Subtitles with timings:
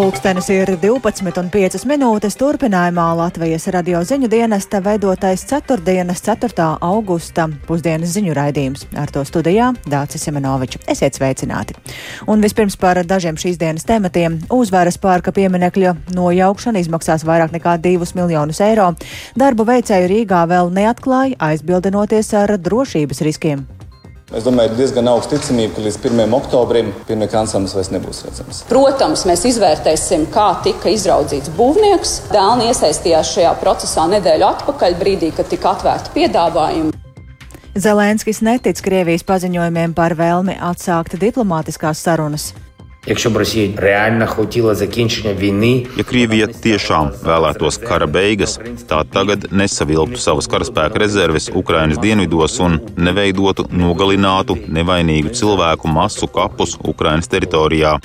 [0.00, 2.32] Pulkstenis ir 12,5 minūtes.
[2.40, 5.76] Turpinājumā Latvijas radio ziņu dienesta veidotais 4.
[6.16, 6.68] 4.
[6.80, 8.86] augusta pusdienas ziņu raidījums.
[8.96, 10.80] Ar to studijā Dācis Semenovičs.
[10.88, 11.76] Esiet sveicināti!
[12.32, 14.38] Un vispirms par dažiem šīs dienas tematiem.
[14.48, 18.94] Uzvaras pārka pieminekļa nojaukšana izmaksās vairāk nekā 2 miljonus eiro.
[19.36, 23.68] Darbu veicēju Rīgā vēl neatklāja, aizbildinoties ar drošības riskiem.
[24.30, 26.34] Es domāju, ir diezgan augsta ticamība, ka līdz 1.
[26.36, 28.60] oktobrim pirmie kancams vairs nebūs redzams.
[28.68, 32.12] Protams, mēs izvērtēsim, kā tika izraudzīts būvnieks.
[32.30, 36.94] Dēlni iesaistījās šajā procesā nedēļu atpakaļ, brīdī, kad tika atvērti piedāvājumi.
[37.74, 42.52] Zelenskis netic Krievijas paziņojumiem par vēlmi atsākt diplomātiskās sarunas.
[43.07, 48.57] Якщо б Росія реально хотіла закінчення війни, Ja Krievija tiešām vēlētos kara beigas,
[48.89, 56.77] tā tagad nesavilktu savas karaspēka rezerves Ukrainas dienvidos un neveidotu nogalinātu nevainīgu cilvēku masu kapus
[56.81, 57.99] Ukrainas teritorijā.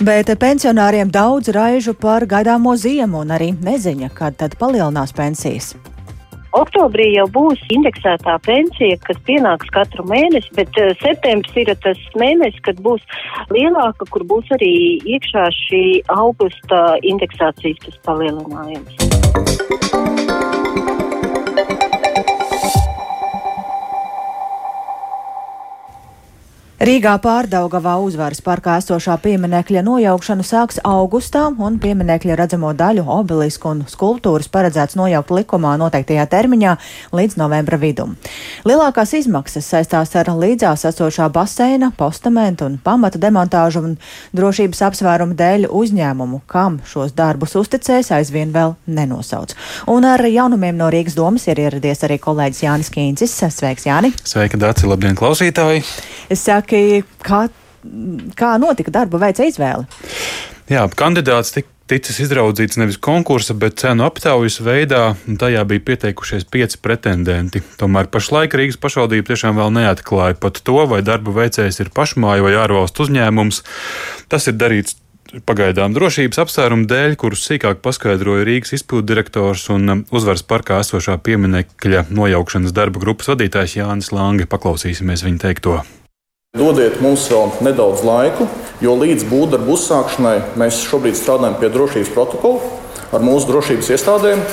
[0.00, 5.74] Bet pensionāriem daudz raižu par gaidāmo ziemu un arī neziņa, kad tad palielinās pensijas.
[6.53, 12.61] Oktobrī jau būs indeksētā pensija, kas pienāks katru mēnesi, bet uh, septembris ir tas mēnesis,
[12.67, 13.01] kad būs
[13.53, 14.73] lielāka, kur būs arī
[15.15, 19.72] iekšā šī augusta indeksācijas palielinājums.
[26.83, 33.85] Rīgā pārdaugavā uzvaras parkā esošā pieminekļa nojaukšanu sāks augustā, un pieminekļa redzamo daļu, obelisku un
[33.87, 36.73] skulptūras paredzēts nojaukt likumā noteiktajā termiņā
[37.15, 38.17] līdz novembra vidum.
[38.67, 43.95] Lielākās izmaksas saistās ar līdzās esošā baseina, postamentu un pamata demontāžu un
[44.35, 49.55] drošības apsvērumu dēļ uzņēmumu, kam šos darbus uzticēs, aizvien vēl nenosauc.
[49.87, 53.39] Un ar jaunumiem no Rīgas domas ir ieradies arī kolēģis Jānis Kīncis.
[53.55, 54.11] Sveiks, Jāni!
[54.27, 54.91] Sveika, Dārci!
[54.91, 55.87] Labdien, klausītāji!
[56.33, 56.43] Es
[56.73, 57.43] saku, kā,
[58.39, 59.85] kā notika darba veica izvēle?
[60.71, 65.03] Jā, kandidāts tika ticis izraudzīts nevis konkursa, bet cenu aptaujas veidā,
[65.39, 67.61] tajā bija pieteikušies pieci pretendenti.
[67.79, 72.57] Tomēr pašlaik Rīgas pašvaldība tiešām vēl neatklāja pat to, vai darba veicējs ir pašmāju vai
[72.63, 73.63] ārvalstu uzņēmums.
[74.31, 74.97] Tas ir darīts
[75.49, 82.07] pagaidām drošības apsvērumu dēļ, kurus sīkāk paskaidroja Rīgas izpildu direktors un uzvaras parkā esošā pieminekļa
[82.13, 84.47] nojaukšanas darba grupas vadītājs Jānis Lange.
[84.49, 85.81] Paklausīsimies viņa teikto.
[86.53, 88.45] Dodiet mums vēl nedaudz laiku,
[88.77, 92.67] jo līdz būvdarbu uzsākšanai mēs šobrīd strādājam pie drošības protokola
[93.09, 94.43] ar mūsu drošības iestādēm,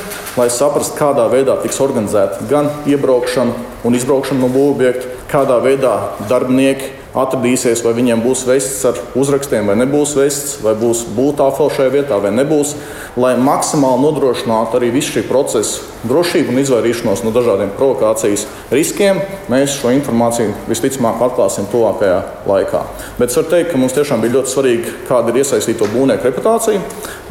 [0.40, 5.92] lai saprastu, kādā veidā tiks organizēta gan iebraukšana un izbraukšana no būvobjekta, kādā veidā
[6.32, 11.94] darbinieki atradīsies, vai viņiem būs vests ar uzrakstiem, vai nebūs vests, vai būs būvtāfela šajā
[11.94, 12.76] vietā, vai nebūs,
[13.20, 19.20] lai maksimāli nodrošinātu arī visu šī procesa drošību un izvairīšanos no dažādiem provokācijas riskiem.
[19.52, 22.84] Mēs šo informāciju visticamāk atklāsim tuvākajā laikā.
[23.18, 26.80] Bet es varu teikt, ka mums tiešām bija ļoti svarīgi, kāda ir iesaistīto būvnieku reputācija.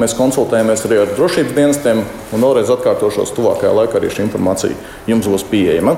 [0.01, 4.77] Mēs konsultējamies arī ar drošības dienestiem, un vēlreiz atkārtošos, tuvākajā laikā arī šī informācija
[5.09, 5.97] jums būs pieejama.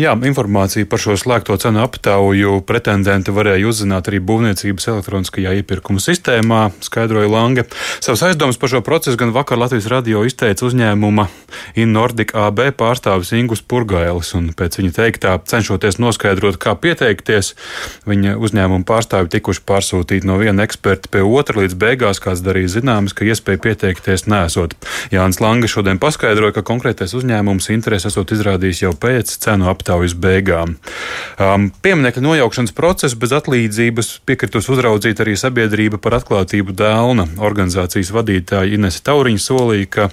[0.00, 6.60] Jā, informāciju par šo slēgto cenu aptauju pretendenti varēja uzzināt arī būvniecības elektroniskajā iepirkuma sistēmā,
[6.80, 7.66] skaidroja Lange.
[8.00, 11.26] Savas aizdomas par šo procesu gan vakar Latvijas radio izteica uzņēmuma
[11.82, 17.52] InNordic AB pārstāvis Ingus Purgailis, un pēc viņa teiktā cenšoties noskaidrot, kā pieteikties,
[18.08, 23.12] viņa uzņēmuma pārstāvi tikuši pārsūtīti no viena eksperta pie otra līdz beigās, kāds darīja zināms,
[23.12, 24.78] ka iespēja pieteikties nesot.
[25.12, 29.89] Jānis Lange šodien paskaidroja, ka konkrētais uzņēmums interesi esot izrādījis jau pēc cenu aptaujas
[30.20, 30.76] beigām.
[31.40, 37.26] Um, Pieminekļa nojaukšanas procesu bez atlīdzības piekritus uzraudzīt arī sabiedrība par atklātību Dēlna.
[37.40, 40.08] Organizācijas vadītāja Inese Tauriņa solīja, ka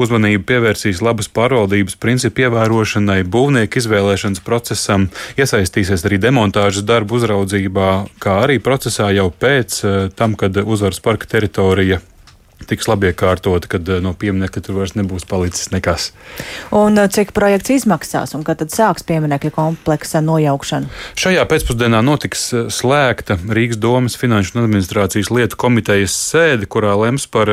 [0.00, 5.08] uzmanību pievērsīs labas pārvaldības principu ievērošanai, būvnieku izvēlēšanas procesam,
[5.40, 7.90] iesaistīsies arī demontāžas darbu uzraudzībā,
[8.22, 9.82] kā arī procesā jau pēc
[10.16, 12.02] tam, kad uzvaras parka teritorija
[12.68, 16.10] tiks labi iekārtota, kad no pieminiekta tur vairs nebūs palicis nekas.
[16.74, 20.90] Un cik projekts izmaksās un kad tad sāks pieminekļa kompleksa nojaukšana?
[21.18, 27.50] Šajā pēcpusdienā notiks slēgta Rīgas domas finanšu un administrācijas lietu komitejas sēde, kurā lems par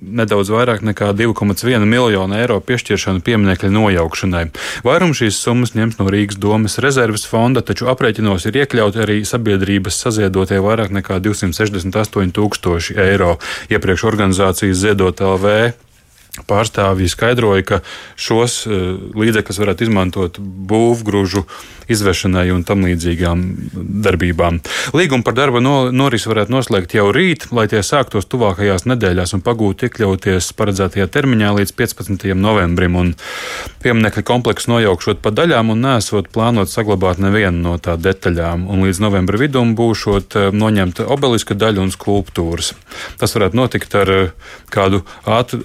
[0.00, 4.44] nedaudz vairāk nekā 2,1 miljonu eiro piešķiršanu pieminekļa nojaukšanai.
[4.86, 10.00] Vairums šīs summas ņems no Rīgas domas rezerves fonda, taču aprēķinos ir iekļauti arī sabiedrības
[10.04, 13.36] saziedotie vairāk nekā 268 tūkstoši eiro
[13.72, 15.72] iepriekš organizācijas organizācijas Ziedot LV
[16.48, 17.78] pārstāvji skaidroja, ka
[18.16, 21.44] šos līdzekļus varētu izmantot būvgrūžu
[21.92, 23.42] izvešanai un tam līdzīgām
[24.04, 24.60] darbībām.
[24.96, 29.44] Līgumu par darba no, norisi varētu noslēgt jau rīt, lai tie sāktos tuvākajās nedēļās un
[29.44, 32.26] pagūtu iekļauties paredzētajā termiņā līdz 15.
[32.38, 32.96] novembrim.
[32.96, 33.12] Un
[33.82, 38.68] pieminekļa kompleksu nojaukšot pa daļām un nesot plānot saglabāt nevienu no tā detaļām.
[38.70, 42.72] Un līdz novembra vidum būšot noņemta obeliska daļa un skulptūras.
[43.20, 44.14] Tas varētu notikt ar
[44.72, 45.60] kādu ātr,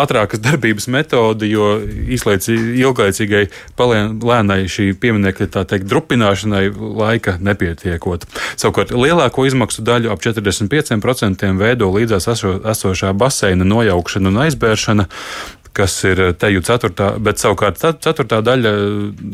[0.00, 3.44] ātrākas darbības metodi, jo ilglaicīgai
[3.78, 8.26] lēnai šī pieminekļa tā teikt drupināšanai laika nepietiekot.
[8.60, 15.08] Savukārt lielāko izmaksu daļu ap 45% veido līdzās esošā baseina nojaukšana un aizbēršana,
[15.72, 18.72] kas ir teju ceturtā, bet savukārt ceturtā daļa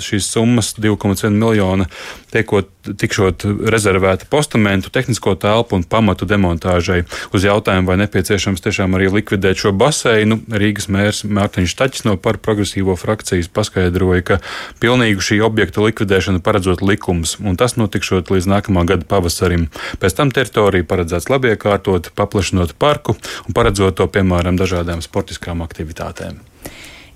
[0.02, 1.88] šīs summas 2,1 miljona
[2.32, 7.04] tiekot, tikšot rezervēta postamentu, tehnisko telpu un pamatu demontāžai.
[7.34, 12.40] Uz jautājumu, vai nepieciešams tiešām arī likvidēt šo baseinu, Rīgas mērs Mārtiņš Taķis no par
[12.42, 14.40] progresīvo frakcijas paskaidroja, ka
[14.82, 19.68] pilnīgu šī objekta likvidēšanu paredzot likums, un tas notikšot līdz nākamā gada pavasarim.
[20.02, 26.40] Pēc tam teritoriju paredzēts labiekārtot, paplašinot parku un paredzot to, piemēram, dažādām sportiskām aktivitātēm.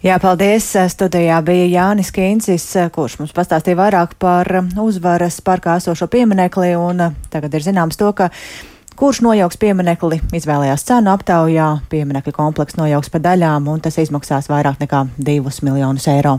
[0.03, 0.65] Jā, paldies.
[0.91, 4.49] Studijā bija Jānis Kīncis, kurš mums pastāstīja vairāk par
[4.83, 8.33] uzvaras parkā esošo pieminekli, un tagad ir zināms to, ka
[8.93, 14.83] Kurš nojauks pieminekli, izvēlējās cenu aptaujā, pieminekļa komplekss nojauks pa daļām, un tas izmaksās vairāk
[14.85, 16.37] nekā 2 miljonus eiro.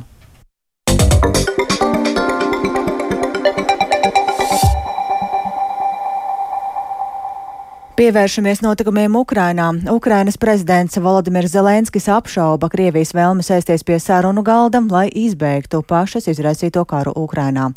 [8.04, 9.70] Pievēršamies notikumiem Ukrainā.
[9.88, 16.84] Ukrainas prezidents Volodimirs Zelenskis apšauba Krievijas vēlmi sēsties pie sarunu galda, lai izbeigtu pašas izraisīto
[16.84, 17.70] karu Ukrainā.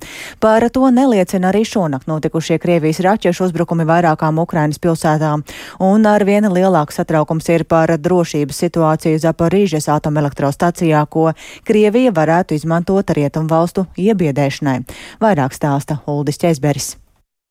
[0.43, 5.47] Par to neliecina arī šonakt notikušie Krievijas raķešu uzbrukumi vairākām Ukrainas pilsētām,
[5.79, 11.31] un ar viena lielāks satraukums ir par drošības situāciju Zaporīžas atomelektrostacijā, ko
[11.63, 14.81] Krievija varētu izmantot rietumu valstu iebiedēšanai.
[15.23, 16.97] Vairāk stāsta Uldis Česberis.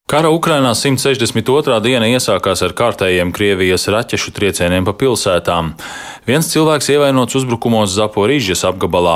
[0.05, 1.79] Kara Ukrainā 162.
[1.81, 5.71] diena iesākās ar kārtējiem Krievijas raķešu triecieniem pa pilsētām.
[6.29, 9.15] Viens cilvēks ievainots uzbrukumos Zaporīžas apgabalā.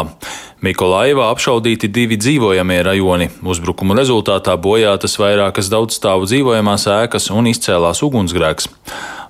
[0.65, 3.29] Mikolaivā apšaudīti divi dzīvojamie rajoni.
[3.45, 8.65] Uzbrukumu rezultātā bojātas vairākas daudzstāvu dzīvojamās ēkas un izcēlās ugunsgrēks.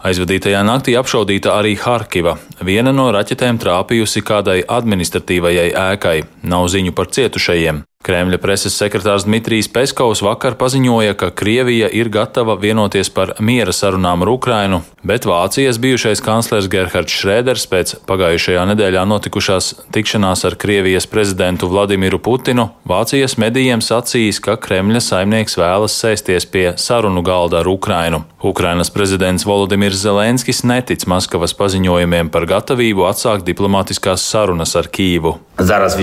[0.07, 2.37] Aizvadītajā naktī apšaudīta arī Harkiva.
[2.63, 6.17] Viena no raķetēm trāpījusi kādai administratīvajai ēkai.
[6.47, 7.83] Nav ziņu par cietušajiem.
[7.99, 14.21] Kremļa preses sekretārs Dmitrijs Peskovs vakar paziņoja, ka Krievija ir gatava vienoties par miera sarunām
[14.23, 21.09] ar Ukrainu, bet Vācijas bijušais kanclers Gerhards Šrēders pēc pagājušajā nedēļā notikušās tikšanās ar Krievijas
[21.11, 27.67] prezidentu Vladimiru Putinu Vācijas medijiem sacījis, ka Kremļa saimnieks vēlas sēsties pie sarunu galda ar
[27.67, 28.23] Ukrainu.
[28.39, 35.35] Ukrainas prezidents Volodimirs Zelenskis netic Maskavas paziņojumiem par gatavību atsākt diplomātiskās sarunas ar Kīvu.
[35.59, 35.97] Zaras,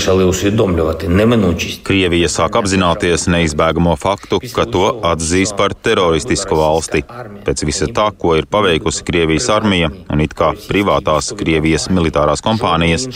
[0.00, 1.86] що в Росії почали усвідомлювати неминучість.
[1.86, 7.04] Krievija sāk apzināties neizbēgamo faktu, ka to atzīs par teroristisku valsti.
[7.46, 13.06] Pēc visa tā, ko ir paveikusi Krievijas armija un it kā privātās Krievijas militārās kompānijas,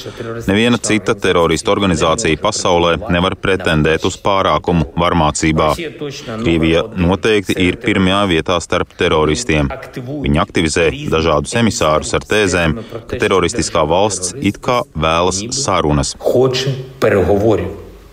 [0.46, 5.70] neviena cita teroristu organizācija pasaulē nevar pretendēt uz pārākumu varmācībā.
[6.44, 9.70] Krievija noteikti ir pirmajā vietā starp teroristiem.
[9.96, 12.78] Viņi aktivizē dažādus emisārus ar tēzēm,
[13.11, 16.14] ka teroristiskā valsts it kā vēlas sarunas.
[16.20, 17.67] Хоче переговорів.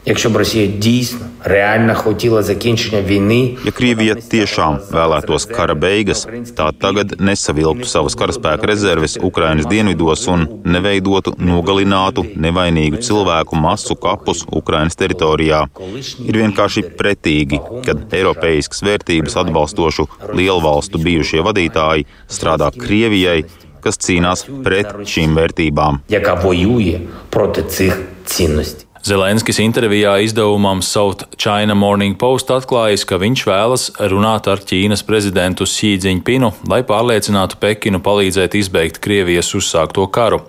[0.07, 6.23] Якщо б Росія дійсно реально хотіла закінчення війни, Ja Krievija tiešām vēlētos kara beigas,
[6.55, 14.45] tā tagad nesavilktu savas karaspēka rezerves Ukrainas dienvidos un neveidotu nogalinātu nevainīgu cilvēku masu kapus
[14.51, 15.67] Ukrainas teritorijā.
[16.29, 20.07] Ir vienkārši pretīgi, kad eiropeiskas vērtības atbalstošu
[20.39, 23.43] lielvalstu bijušie vadītāji strādā Krievijai,
[23.83, 25.99] kas cīnās pret šīm vērtībām.
[26.07, 26.31] яка
[28.21, 28.83] воює проти цих цінностей.
[29.07, 35.63] Zelenskis intervijā izdevumam South China Morning Post atklājis, ka viņš vēlas runāt ar Ķīnas prezidentu
[35.63, 40.41] Xi Jinpingu, lai pārliecinātu Pekinu palīdzēt izbeigt Krievijas uzsākto karu.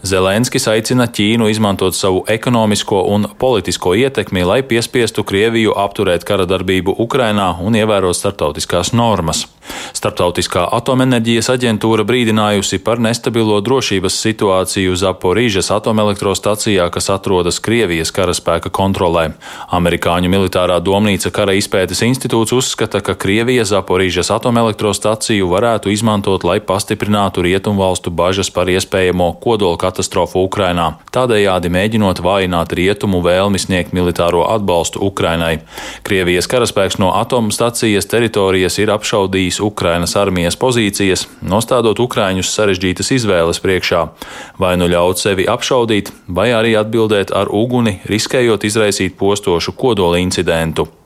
[0.00, 6.94] Zelenskis aicina Ķīnu izmantot savu ekonomisko un politisko ietekmi, lai piespiestu Krieviju apturēt kara darbību
[7.04, 9.44] Ukrainā un ievērot starptautiskās normas.
[9.94, 19.26] Starptautiskā atomenerģijas aģentūra brīdinājusi par nestabilo drošības situāciju Zaporīžas atomelektrostacijā, kas atrodas Krievijas karaspēka kontrolē.
[19.76, 27.44] Amerikāņu militārā domnīca kara izpētes institūts uzskata, ka Krievija Zaporīžas atomelektrostaciju varētu izmantot, lai pastiprinātu
[27.44, 35.02] rietumvalstu bažas par iespējamo kodolka katastrofu Ukrainā, tādējādi mēģinot vājināt rietumu vēlmi sniegt militāro atbalstu
[35.02, 35.60] Ukrainai.
[36.06, 44.06] Krievijas karaspēks no atomstacijas teritorijas ir apšaudījis Ukrainas armijas pozīcijas, nostādot Ukraiņus sarežģītas izvēles priekšā-
[44.62, 50.99] vai nu ļaut sevi apšaudīt, vai arī atbildēt ar uguni, riskējot izraisīt postošu kodola incidentu.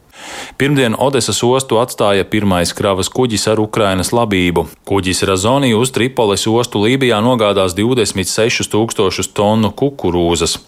[0.59, 4.67] Pirmdien Odesas ostu atstāja pirmais kravas kuģis ar Ukrainas labību.
[4.87, 10.59] Kuģis Razonī uz Tripolis ostu Lībijā nogādās 26 tūkstošus tonu kukurūzas.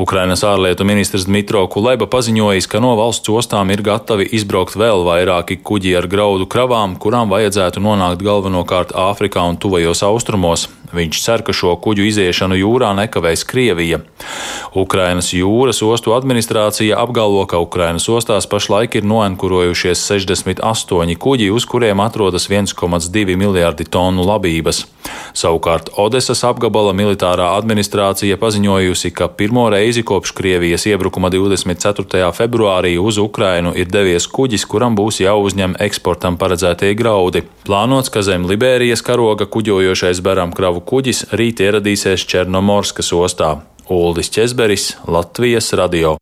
[0.00, 5.60] Ukrainas ārlietu ministrs Dmitro Kuleba paziņojis, ka no valsts ostām ir gatavi izbraukt vēl vairāki
[5.64, 10.68] kuģi ar graudu kravām, kurām vajadzētu nonākt galvenokārt Āfrikā un Tuvajos austrumos.
[10.96, 14.00] Viņš cer, ka šo kuģu iziešanu jūrā nekavēs Krievija.
[14.74, 22.02] Ukrainas jūras ostu administrācija apgalvo, ka Ukrainas ostās pašlaik ir noenkurojušies 68 kuģi, uz kuriem
[22.02, 24.84] atrodas 1,2 miljardi tonu labības.
[25.34, 32.30] Savukārt Odesas apgabala militārā administrācija paziņojusi, ka pirmo reizi kopš Krievijas iebrukuma 24.
[32.36, 37.44] februārī uz Ukrainu ir devies kuģis, kuram būs jāuzņem eksportam paredzētie graudi.
[37.66, 43.54] Plānots, ka zem Liberijas karoga kuģojošais beram kravu kuģis rīt ieradīsies Černomorskas ostā.
[43.90, 46.16] Uldis Česberis, Latvijas radio.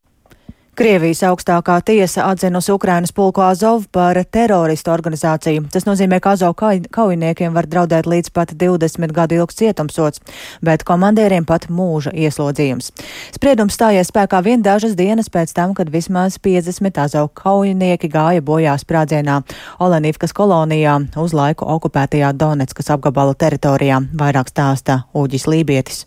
[0.79, 5.65] Krievijas augstākā tiesa atzinusi Ukrainas pulku Azovu par teroristu organizāciju.
[5.75, 6.55] Tas nozīmē, ka Azovu
[6.95, 10.23] kaujiniekiem var draudēt līdz pat 20 gadu ilgs cietumsots,
[10.63, 12.93] bet komandieriem pat mūža ieslodzījums.
[13.35, 18.77] Spriedums stājies spēkā vien dažas dienas pēc tam, kad vismaz 50 Azovu kaujinieki gāja bojā
[18.79, 19.41] sprādzienā
[19.83, 26.05] Olenīvkas kolonijā uz laiku okupētajā Donetskas apgabala teritorijā, vairāk stāsta Uģis Lībietis.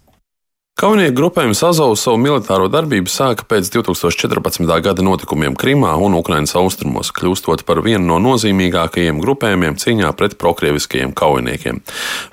[0.79, 4.63] Kaujinieku grupējums Azovs savu militāro darbību sāka pēc 2014.
[4.81, 11.11] gada notikumiem Krimā un Ukrainas austrumos, kļūstot par vienu no nozīmīgākajiem grupējumiem cīņā pret prokrieviskajiem
[11.11, 11.81] kaujiniekiem.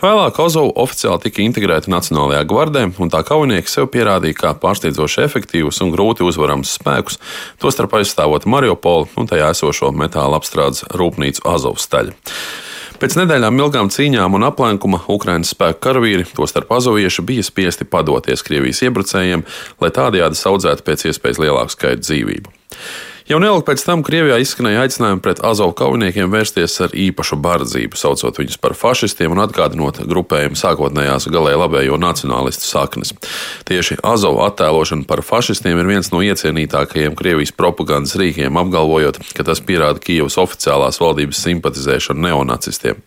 [0.04, 5.82] Vēlāk Azov oficiāli tika integrēta Nacionālajā gvardē, un tā kaujinieki sev pierādīja kā pārsteidzoši efektīvus
[5.82, 7.18] un grūti uzvaramus spēkus,
[7.58, 12.16] tostarp aizstāvot Mariupolu un tajā esošo metāla apstrādes rūpnīcu Azovs taļu.
[12.98, 18.80] Pēc nedēļām ilgām cīņām un aplenkuma Ukraiņas spēku karavīri, tostarp azovieši, bija spiesti padoties Krievijas
[18.82, 19.44] iebrucējiem,
[19.78, 22.54] lai tādējādi audzētu pēc iespējas lielāku skaitu dzīvību.
[23.28, 28.38] Jau neilgi pēc tam Krievijā izskanēja aicinājumi pret Azovu kaujiniekiem vērsties ar īpašu bardzību, saucot
[28.40, 33.12] viņus par fašistiem un atgādinot grupējumu sākotnējās galēji labējo nacionālistu saknes.
[33.68, 39.60] Tieši Azovu attēlošana par fašistiem ir viens no iecienītākajiem Krievijas propagandas rīkiem, apgalvojot, ka tas
[39.60, 43.04] pierāda Kijavas oficiālās valdības simpatizēšanu neonacistiem.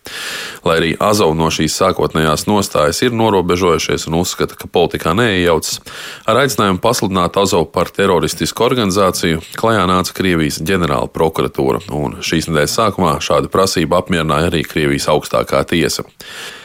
[0.62, 5.82] Lai arī Azovu no šīs sākotnējās nostājas ir norobežojušies un uzskata, ka politikā neiejaucas,
[6.30, 12.48] ar aicinājumu pasludināt Azovu par teroristisku organizāciju, klajā nāca iesniedza Krievijas ģenerāla prokuratūra, un šīs
[12.48, 16.04] nedēļas sākumā šādu prasību apmierināja arī Krievijas augstākā tiesa.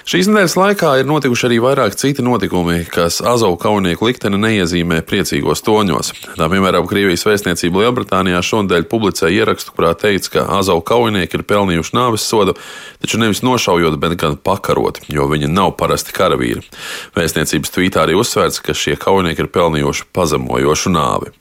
[0.07, 5.63] Šīs nedēļas laikā ir notikuši arī vairāk citi notikumi, kas Azovu kaujinieku likteni neiezīmē priecīgos
[5.65, 6.13] toņos.
[6.37, 11.97] Tā piemēram, Krievijas vēstniecība Lielbritānijā šonadēļ publicēja ierakstu, kurā teikts, ka Azovu kaujinieki ir pelnījuši
[11.97, 12.55] nāves sodu,
[13.03, 16.63] taču nevis nošaujot, bet gan pakarot, jo viņi nav parasti karavīri.
[17.17, 21.35] Vēstniecības tvītā arī uzsvērts, ka šie kaujinieki ir pelnījuši pazemojošu nāvi.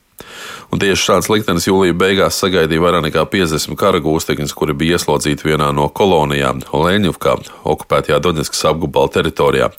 [0.75, 5.47] Un tieši šāds liktenis jūlijā beigās sagaidīja vairāk nekā 50 kara gūstekņus, kuri bija ieslodzīti
[5.47, 7.35] vienā no kolonijām Oleņģivkā,
[7.71, 9.71] okupētajā Doņetskas apgabala teritorijā.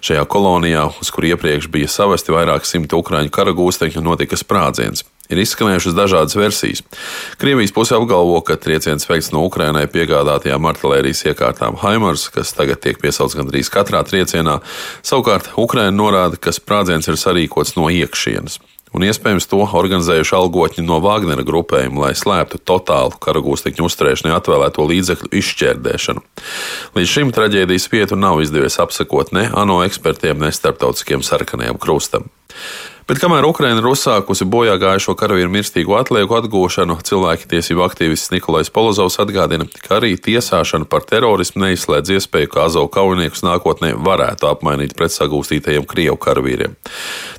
[0.00, 5.04] Šajā kolonijā, uz kur iepriekš bija savesti vairāk simti ukrāņu kara gūstekņu, notika sprādziens.
[5.30, 6.80] Ir izskanējušas dažādas versijas.
[7.38, 12.98] Krievijas puse apgalvo, ka trieciens veikts no Ukrainai piegādātajām artērijas iekārtām Haimars, kas tagad tiek
[12.98, 14.58] piesaukts gandrīz katrā triecienā.
[15.06, 18.58] Savukārt Ukraina norāda, ka sprādziens ir sarīkots no iekšienes
[18.96, 25.32] un iespējams to organizējuši algotņi no Wagnera grupējuma, lai slēptu totālu karagūstekņu uzturēšanai atvēlēto līdzekļu
[25.40, 26.24] izšķērdēšanu.
[26.98, 32.30] Līdz šim traģēdijas vietu nav izdevies apsekot ne ANO ekspertiem, ne starptautiskiem sarkanajam krustam.
[33.10, 38.68] Bet kamēr Ukraina ir uzsākusi bojā gājušo karavīru mirstīgo atlieku atgūšanu, cilvēku tiesību aktīvists Nikolais
[38.70, 44.94] Polozovs atgādina, ka arī tiesāšana par terorismu neizslēdz iespēju, ka Azovu kaujiniekus nākotnē varētu apmainīt
[44.94, 46.76] pret sagūstītajiem Krievu karavīriem.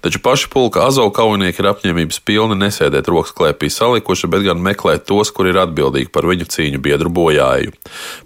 [0.03, 5.07] Taču paši pulka Azovu kaujinieki ir apņēmības pilni nesēdēt rokas klēpī salikuši, bet gan meklēt
[5.07, 7.71] tos, kur ir atbildīgi par viņu cīņu biedru bojāju.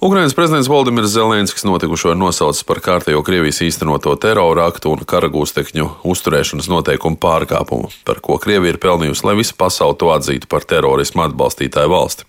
[0.02, 5.92] Ukrainas prezidents Valdimirs Zelenskis notikušo ir nosaucis par kārtējo Krievijas īstenoto terora aktu un karagūstekņu
[6.10, 10.68] uzturēšanas noteikumu pār pārkāpumu, par ko Krievija ir pelnījusi, lai visa pasaule to atzītu par
[10.68, 12.28] terorismu atbalstītāju valsti.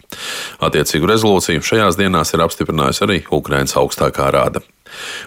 [0.66, 4.64] Attiecīgu rezolūciju šajās dienās ir apstiprinājusi arī Ukrainas augstākā rāda.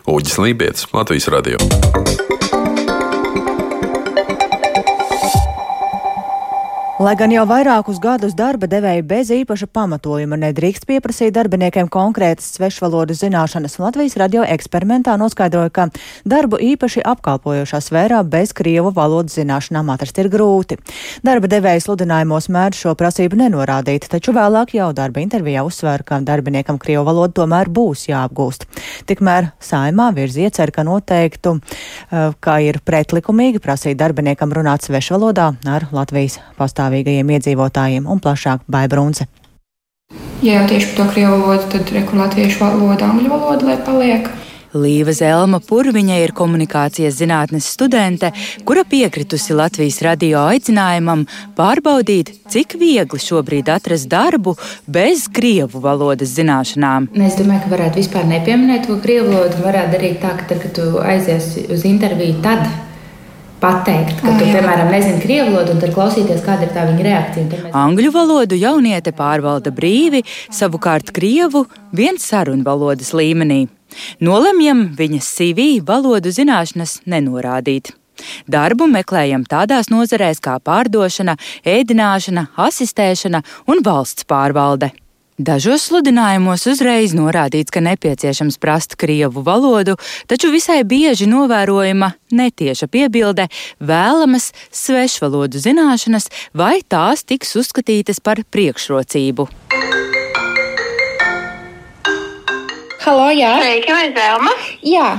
[0.09, 2.88] Uģis Lībijams, Latvijas radio.
[6.99, 13.15] Lai gan jau vairākus gadus darba devēja bez īpaša pamatojuma nedrīkst pieprasīt darbiniekiem konkrētas svešvalodu
[13.15, 15.85] zināšanas, Latvijas radio eksperimentā noskaidroja, ka
[16.27, 20.75] darbu īpaši apkalpojošā sfērā bez krievu valodas zināšanām atrast ir grūti.
[21.23, 26.81] Darba devēja sludinājumos mēdz šo prasību nenorādīt, taču vēlāk jau darba intervijā uzsvēra, ka darbiniekam
[26.83, 28.67] krievu valoda tomēr būs jāapgūst.
[29.07, 31.55] Tikmēr saimā virzie cer, ka noteiktu,
[32.11, 38.65] eh, ka ir pretlikumīgi prasīt darbiniekam runāt svešvalodā ar Latvijas pastāvību pastāvīgajiem iedzīvotājiem un plašāk
[38.67, 39.27] Baibrunce.
[40.41, 44.29] Ja jau tieši par to krievu valodu, tad reku latviešu valoda, angļu valoda, lai paliek.
[44.69, 48.29] Līva Zelma Purviņa ir komunikācijas zinātnes studente,
[48.63, 51.23] kura piekritusi Latvijas radio aicinājumam
[51.57, 54.53] pārbaudīt, cik viegli šobrīd atrast darbu
[54.85, 57.09] bez krievu valodas zināšanām.
[57.17, 59.65] Es domāju, ka varētu vispār nepieminēt to krievu valodu.
[59.65, 62.69] Varētu darīt tā, ka tad, kad tu aizies uz interviju, tad
[63.61, 64.59] pateikt, ka oh, tu, jā.
[64.59, 67.49] piemēram, nezini krievu valodu, un tad klausīties, kāda ir tā viņa reakcija.
[67.51, 67.75] Mēs...
[67.75, 70.23] Angļu valodu jauniete pārvalda brīvi,
[70.55, 73.65] savukārt krievu viens sarunu valodas līmenī.
[74.23, 77.93] Nolemjam viņas CV valodu zināšanas nenorādīt.
[78.51, 84.91] Darbu meklējam tādās nozarēs kā pārdošana, ēdināšana, asistēšana un valsts pārvalde.
[85.39, 89.95] Dažos sludinājumos uzreiz norādīts, ka nepieciešams prast krievu valodu,
[90.27, 93.45] taču visai bieži novērojama netieša piebilde
[93.79, 99.47] vēlamas svešvalodu zināšanas, vai tās tiks uzskatītas par priekšrocību.
[103.07, 103.55] Halo, jā.
[103.63, 104.57] Sveiki, Zelma?
[104.83, 105.09] Jā.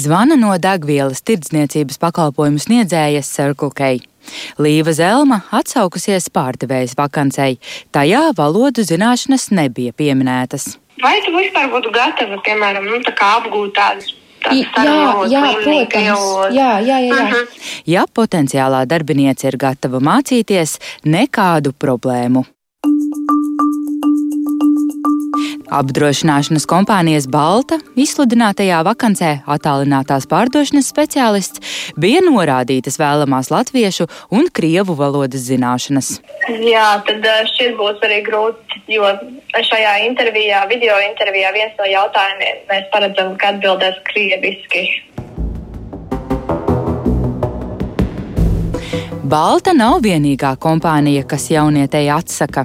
[0.00, 3.98] Zvana no degvielas tirdzniecības pakalpojumu sniedzējas Circle K.
[4.58, 7.58] Līva Zelma atsaukusies pārdevējas vakancei.
[7.92, 10.76] Tajā valodu zināšanas nebija pieminētas.
[11.02, 14.14] Vai tu vispār būtu gatava, piemēram, nu, apgūt tādas
[14.48, 15.94] Jā, jā, protams.
[15.98, 17.14] Jā, jā, jā, jā.
[17.14, 17.46] Uh -huh.
[17.86, 22.44] Ja potenciālā darbiniece ir gatava mācīties, nekādu problēmu.
[25.68, 35.44] Apdrošināšanas kompānijas Balta izsludinātajā vakancē attālinātās pārdošanas speciālists bija norādītas vēlamās latviešu un krievu valodas
[35.50, 36.14] zināšanas.
[36.48, 39.10] Jā, tad eh, šis būs arī grūti, jo
[39.68, 44.86] šajā intervijā, video intervijā, viens no jautājumiem mēs paredzam, ka atbildēs krieviski.
[49.28, 52.62] Balta nav vienīgā kompānija, kas jaunietei atsaka.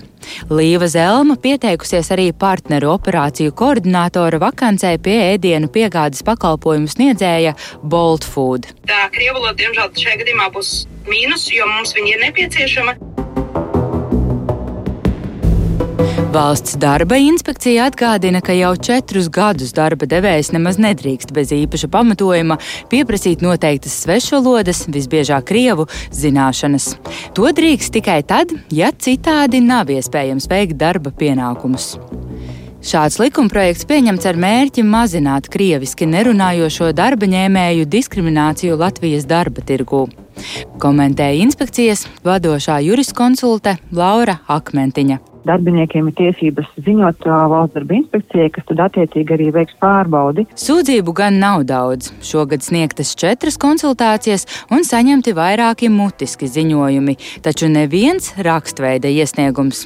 [0.48, 8.70] Līva Zelma pieteikusies arī partneru operāciju koordinātora vakancē pie ēdienu piegādes pakalpojumu sniedzēja Bolt Food.
[8.88, 10.72] Tā krievaloda, diemžēl, šajā gadījumā būs
[11.10, 12.96] mīnus, jo mums viņa ir nepieciešama.
[16.34, 22.56] Valsts darba inspekcija atgādina, ka jau četrus gadus darba devējs nemaz nedrīkst bez īpaša pamatojuma
[22.90, 26.88] pieprasīt noteiktas svešvalodas, visbiežāk krievu, zināšanas.
[27.38, 32.00] To drīkst tikai tad, ja citādi nav iespējams veikt darba pienākumus.
[32.82, 40.08] Šāds likumprojekts pieņemts ar mērķi mazināt krieviski nerunājošo darba ņēmēju diskrimināciju Latvijas darba tirgū.
[40.82, 48.82] Komentēja inspekcijas vadošā juriskonsulte Laura Akmentiņa darbiniekiem ir tiesības ziņot valsts darba inspekcijai, kas tad
[48.88, 50.46] attiecīgi arī veiks pārbaudi.
[50.60, 52.12] Sūdzību gan nav daudz.
[52.24, 59.86] Šogad sniegtas četras konsultācijas un saņemti vairāki mutiski ziņojumi, taču neviens rakstveida iesniegums.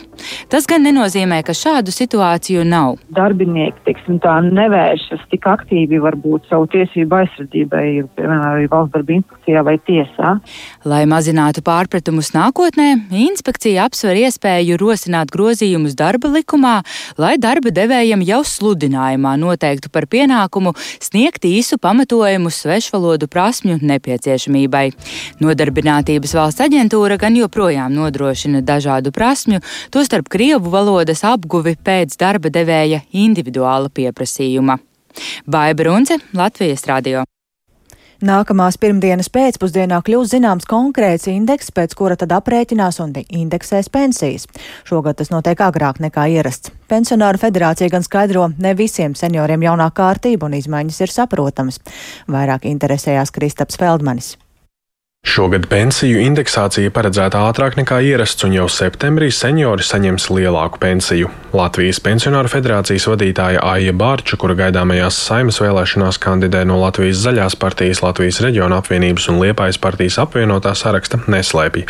[0.51, 2.97] Tas gan nenozīmē, ka šādu situāciju nav.
[3.13, 7.85] Darbinieki, teiksim, tā nevēršas tik aktīvi varbūt savu tiesību aizsardzībai,
[8.17, 10.33] piemēram, arī valsts darba inspekcijā vai tiesā.
[10.89, 12.89] Lai mazinātu pārpratumus nākotnē,
[13.27, 16.81] inspekcija apsver iespēju rosināt grozījumus grozījumus darba likumā,
[17.17, 24.91] lai darba devējiem jau sludinājumā noteiktu par pienākumu sniegt īsu pamatojumu svešvalodu prasmju nepieciešamībai.
[25.43, 33.03] Nodarbinātības valsts aģentūra gan joprojām nodrošina dažādu prasmju, tostarp krievu valodas apguvi pēc darba devēja
[33.13, 34.79] individuāla pieprasījuma.
[35.47, 37.25] Baiba Runce, Latvijas radio.
[38.17, 44.47] Nākamās pirmdienas pēcpusdienā kļūs zināms konkrēts indeks, pēc kura tad aprēķinās un indeksēs pensijas.
[44.89, 46.73] Šogad tas notiek agrāk nekā ierasts.
[46.89, 51.77] Pensionāru federācija gan skaidro, ne visiem senioriem jaunā kārtība un izmaiņas ir saprotamas.
[52.25, 54.33] Vairāk interesējās Kristaps Feldmanis.
[55.27, 61.27] Šogad pensiju indeksācija paredzēta ātrāk nekā ierasts, un jau septembrī seniori saņems lielāku pensiju.
[61.57, 68.01] Latvijas pensionāru federācijas vadītāja Aija Bārča, kura gaidāmajās saimas vēlēšanās kandidē no Latvijas zaļās partijas,
[68.05, 71.83] Latvijas reģiona apvienības un Liepājas partijas apvienotā saraksta, neslēpj.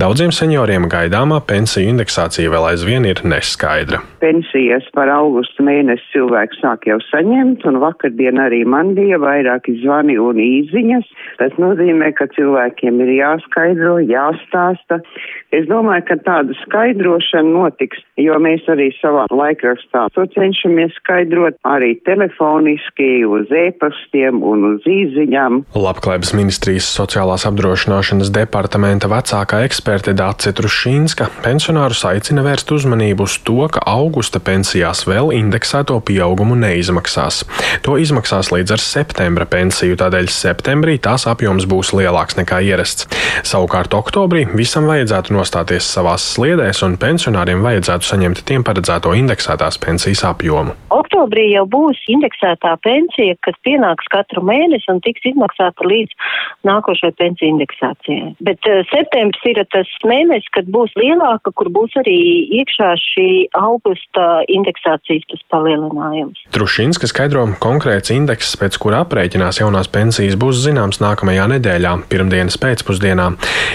[0.00, 4.00] Daudziem senioriem gaidāmā pensiju indeksācija vēl aizvien ir neskaidra.
[4.24, 10.16] Pensijas par augustu mēnesi cilvēks sāk jau saņemt, un vakardien arī man bija vairāki zvani
[10.18, 11.12] un īziņas.
[11.38, 15.00] Tas nozīmē, ka cilvēki cilvēkiem ir jāskaidro, jāstāsta,
[15.48, 21.94] Es domāju, ka tāda skaidrošana notiks, jo mēs arī savā laikrakstā to cenšamies skaidrot arī
[22.04, 25.62] telefoniski, uz e-pastiem un uz īziņām.
[25.72, 33.64] Labklājības ministrijas sociālās apdrošināšanas departamenta vecākā eksperte Dāce Trušīnska pensionārus aicina vērst uzmanību uz to,
[33.72, 37.40] ka augusta pensijās vēl indeksēto pieaugumu neizmaksās.
[37.88, 43.08] To izmaksās līdz ar septembra pensiju, tādēļ septembrī tās apjoms būs lielāks nekā ierasts.
[43.48, 50.24] Savukārt oktobrī visam vajadzētu nostāties savās sliedēs, un pensionāriem vajadzētu saņemt tiem paredzēto indeksētās pensijas
[50.28, 50.74] apjomu.
[50.94, 56.14] Oktobrī jau būs indeksētā pensija, kas pienāks katru mēnesi un tiks izmaksāta līdz
[56.68, 58.34] nākošai pensiju indeksācijai.
[58.44, 62.18] Bet uh, septembris ir tas mēnesis, kad būs lielāka, kur būs arī
[62.60, 63.28] iekšā šī
[63.58, 66.40] augusta indeksācijas palielinājums.
[66.54, 71.94] Trušinska skaidro konkrēts indeks, pēc kura aprēķinās jaunās pensijas, būs zināms nākamajā nedēļā,
[72.48, 73.26] pirmdienas pēcpusdienā.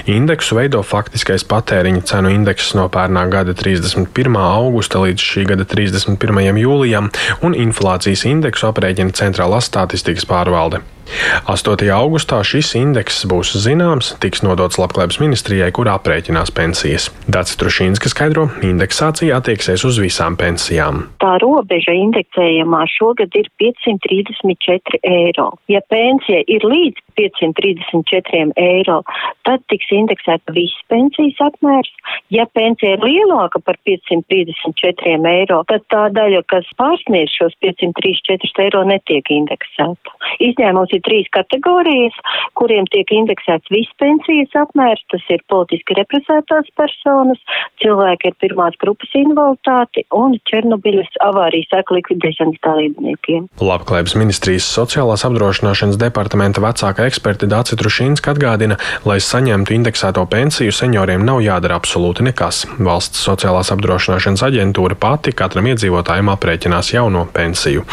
[0.09, 4.37] Indeksu veido faktiskais patēriņa cenu indeks no pērnā gada 31.
[4.37, 6.57] augusta līdz šī gada 31.
[6.57, 10.81] jūlijam, un inflācijas indeksu aprēķina Centrālā statistikas pārvalde.
[11.49, 11.89] 8.
[11.91, 17.09] augustā šis indeks būs zināms, tiks nodots Labklājības ministrijai, kur aprēķinās pensijas.
[17.27, 21.03] Dats Trušīnska skaidro, indeksācija attieksies uz visām pensijām.
[21.23, 25.49] Tā robeža indeksējumā šogad ir 534 eiro.
[25.71, 29.01] Ja pensija ir līdz 534 eiro,
[29.47, 31.91] tad tiks indeksēta viss pensijas apmērs.
[32.33, 38.83] Ja pensija ir lielāka par 534 eiro, tad tā daļa, kas pārsniedz šos 534 eiro,
[38.87, 40.17] netiek indeksēta.
[40.43, 42.15] Izņēmums ir trīs kategorijas,
[42.59, 45.03] kuriem tiek indeksēts viss pensijas apmērs.
[45.13, 47.41] Tas ir politiski represētās personas,
[47.83, 53.47] cilvēki ar pirmās grupas invaliditāti un Černobiļas avārijas seku likvidēšanas dalībniekiem.
[53.63, 58.77] Labklājības ministrijas sociālās apdrošināšanas departamenta vecākā eksperte Dācis Trušīnska atgādina,
[59.07, 62.63] lai saņemtu indeksēto pensiju, senioriem nav jādara absolūti nekas.
[62.83, 67.85] Valsts sociālās apdrošināšanas aģentūra pati katram iedzīvotājam aprēķinās jauno pensiju.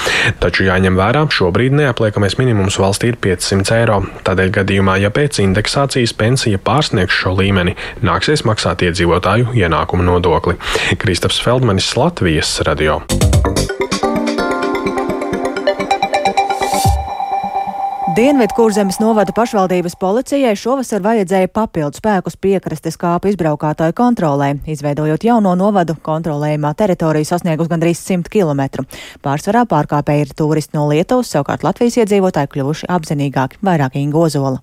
[0.42, 4.00] Taču jāņem vērā, šobrīd neapliekamais minimums valstī ir 500 eiro.
[4.26, 10.58] Tādēļ gadījumā, ja pēc indeksācijas pensija pārsniegs šo līmeni, nāksies maksāt iedzīvotāju ienākumu nodokli.
[10.98, 13.00] Kristaps Feldmanis, Latvijas radio.
[18.20, 25.96] Dienvidkurzemes novada pašvaldības policijai šovasar vajadzēja papildu spēkus piekrastes kāpu izbraukātāju kontrolē, izveidojot jauno novadu
[26.04, 28.84] kontrolējumā teritoriju sasniegus gandrīz 100 km.
[29.24, 34.60] Pārsvarā pārkāpēji ir turisti no Lietuvas, savukārt Latvijas iedzīvotāji kļuvuši apzinīgāki, vairāk Ingozola.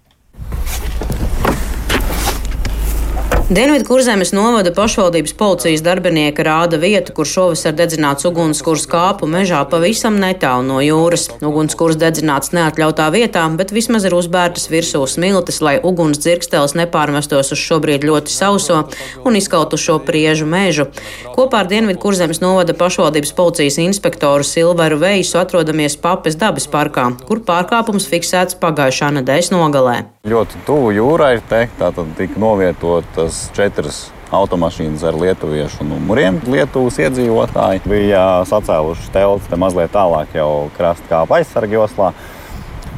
[3.47, 10.65] Dienvidkurzemes novada pašvaldības policijas darbinieki rāda vietu, kur šovasar dedzināts ugunskurs kāpu mežā pavisam netālu
[10.67, 11.29] no jūras.
[11.39, 17.61] Ugunskurs dedzināts neatļautā vietā, bet vismaz ir uzbērtas virsū smiltis, lai uguns dzirkstēls nepārmestos uz
[17.61, 18.81] šobrīd ļoti sauso
[19.23, 20.89] un izkautu šo priežu mežu.
[21.31, 28.11] Kopā ar Dienvidkurzemes novada pašvaldības policijas inspektoru Silveru Veisu atrodamies Papes dabas parkā, kur pārkāpums
[28.11, 29.97] fiksēts pagājušā nedēļas nogalē.
[30.27, 36.39] Ļoti tuvu jūrai te tātad tika novietotas četras automašīnas ar lietuviešu numuriem.
[36.51, 42.11] Lietuvas iedzīvotāji bija sacēluši telti te mazliet tālāk jau krasta kāpa aizsarga joslā.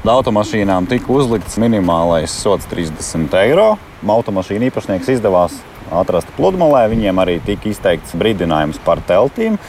[0.10, 3.74] Automašīnām tika uzlikts minimālais sots 30 eiro.
[4.08, 5.60] Automašīnu īpašnieks izdevās
[5.92, 6.88] atrast pludmalē.
[6.94, 9.60] Viņiem arī tika izteikts brīdinājums par teltīm,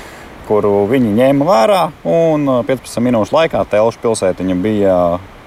[0.49, 1.83] kuru viņi ņēma vērā.
[2.09, 4.97] Un 15 minūšu laikā telšu pilsētiņa bija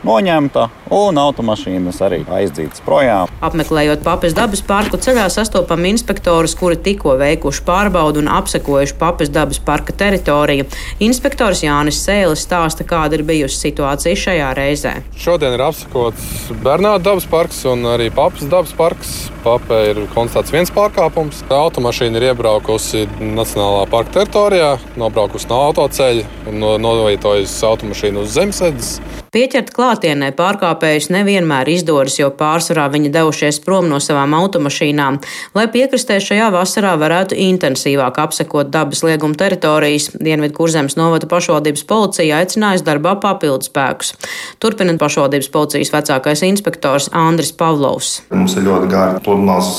[0.08, 3.32] noņemta un automašīnas arī aizdzītas projām.
[3.44, 9.62] Apmeklējot Papes dabas parku ceļā sastopam inspektorus, kuri tikko veikuši pārbaudu un apsekojuši Papes dabas
[9.64, 10.68] parka teritoriju.
[11.04, 14.94] Inspektors Jānis Sēlis stāsta, kāda ir bijusi situācija šajā reizē.
[15.20, 19.16] Šodien ir apsekots Bernāta dabas parks un arī Papes dabas parks.
[19.44, 21.42] Papē ir konstatēts viens pārkāpums.
[21.52, 28.96] Automašīna ir iebraukusi Nacionālā parka teritorijā, nobraukusi no autoceļa un novietojusi automašīnu uz zemesēdes.
[29.34, 35.16] Pieķert klātienē pārkāpējus nevienmēr izdodas, jo pārsvarā viņi devušies prom no savām automašīnām,
[35.58, 40.12] lai piekrastē šajā vasarā varētu intensīvāk apsekot dabas lieguma teritorijas.
[40.22, 44.14] Dienvidu kurzemes novada pašvaldības policija aicinājusi darbā papildus spēkus.
[44.62, 48.20] Turpinot pašvaldības policijas vecākais inspektors Andris Pavlovs.
[48.30, 49.72] Mums ir ļoti gara pludmales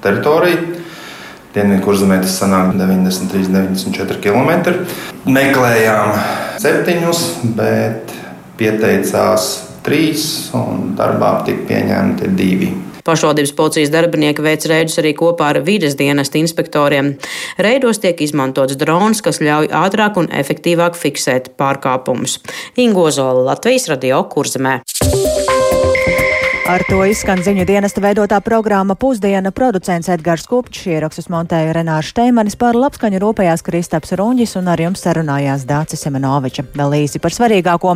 [0.00, 0.64] teritorija.
[1.52, 4.78] Dienvidu kurzemē tas sanāk 93, 94 km.
[5.28, 6.16] Meklējām
[6.64, 7.26] septiņus,
[7.58, 8.16] bet
[8.58, 9.48] pieteicās
[9.86, 12.70] trīs, un darbā tika pieņemti divi.
[13.08, 17.14] Pašvaldības policijas darbinieki veic reidus arī kopā ar vides dienesta inspektoriem.
[17.56, 22.36] Reidos tiek izmantots drons, kas ļauj ātrāk un efektīvāk fiksēt pārkāpumus.
[22.76, 24.82] Ingozola Latvijas radio kurzemē.
[26.68, 32.58] Ar to izskan ziņu dienesta veidotā programma Pusdiena producents Edgars Kupčs, ierakstus montēja Renārs Šteimanis
[32.60, 36.66] par labskaņu rūpējās Kristaps Runģis un ar jums sarunājās Dācis Semenoviča.
[36.76, 37.94] Vēl īsi par svarīgāko.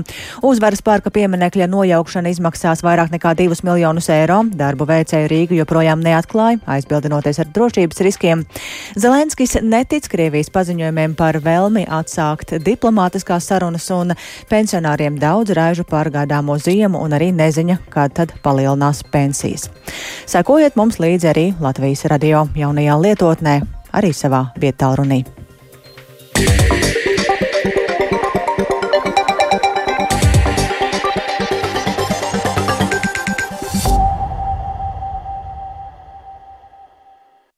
[0.49, 4.39] Uzvaras parka pieminekļa nojaukšana izmaksās vairāk nekā 2 miljonus eiro.
[4.49, 8.47] Darbu veicēju Rīgu joprojām neatklāja, aizbildinoties ar drošības riskiem.
[8.97, 14.17] Zelenskis netic Krievijas paziņojumiem par vēlmi atsākt diplomātiskās sarunas un
[14.49, 19.71] pensionāriem daudz raižu par gaidāmo ziemu un arī neziņa, kad tad palīdz palielinās pensijas.
[20.27, 23.61] Sekojiet mums līdzi arī Latvijas radio jaunajā lietotnē,
[23.93, 25.25] arī savā vietā runī.